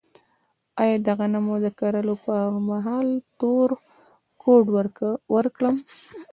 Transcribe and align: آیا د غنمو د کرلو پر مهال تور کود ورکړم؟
آیا 0.81 0.97
د 1.05 1.07
غنمو 1.17 1.55
د 1.65 1.67
کرلو 1.79 2.15
پر 2.23 2.43
مهال 2.69 3.07
تور 3.39 3.69
کود 4.41 4.65
ورکړم؟ 5.35 5.75